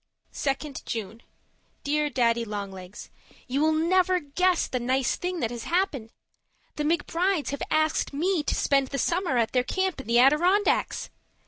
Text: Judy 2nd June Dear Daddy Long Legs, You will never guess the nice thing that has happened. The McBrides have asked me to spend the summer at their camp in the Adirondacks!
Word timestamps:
Judy 0.33 0.69
2nd 0.71 0.85
June 0.85 1.21
Dear 1.83 2.09
Daddy 2.09 2.43
Long 2.43 2.71
Legs, 2.71 3.11
You 3.47 3.61
will 3.61 3.71
never 3.71 4.19
guess 4.19 4.65
the 4.65 4.79
nice 4.79 5.15
thing 5.15 5.41
that 5.41 5.51
has 5.51 5.65
happened. 5.65 6.09
The 6.75 6.83
McBrides 6.83 7.49
have 7.49 7.61
asked 7.69 8.11
me 8.11 8.41
to 8.41 8.55
spend 8.55 8.87
the 8.87 8.97
summer 8.97 9.37
at 9.37 9.51
their 9.51 9.63
camp 9.63 10.01
in 10.01 10.07
the 10.07 10.17
Adirondacks! 10.17 11.11